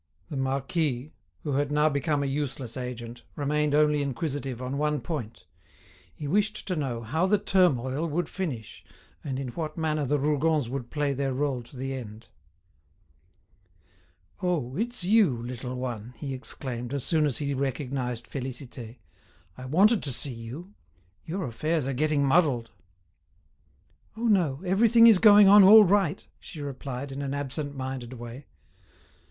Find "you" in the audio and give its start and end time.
15.03-15.37, 20.33-20.73